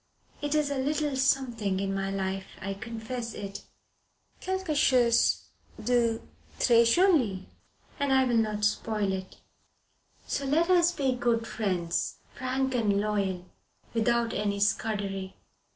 It 0.41 0.55
is 0.55 0.71
a 0.71 0.79
little 0.79 1.15
something 1.15 1.79
in 1.79 1.93
my 1.93 2.09
life 2.09 2.47
I 2.59 2.73
confess 2.73 3.35
it 3.35 3.61
quelque 4.43 4.73
chose 4.75 5.43
de 5.79 6.19
tres 6.57 6.95
joli 6.95 7.45
and 7.99 8.11
I 8.11 8.23
will 8.25 8.37
not 8.37 8.65
spoil 8.65 9.11
it. 9.13 9.35
So 10.25 10.45
let 10.45 10.71
us 10.71 10.91
be 10.91 11.11
good 11.15 11.45
friends, 11.45 12.15
frank 12.33 12.73
and 12.73 12.99
loyal 12.99 13.45
without 13.93 14.33
any 14.33 14.59
Scudery." 14.59 15.35